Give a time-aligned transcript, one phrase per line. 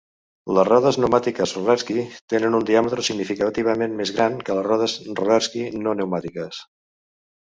[0.57, 5.97] Les rodes pneumàtiques rollerski tenen un diàmetre significativament més gran que les rodes rollerski no
[5.97, 6.63] pneumàtiques.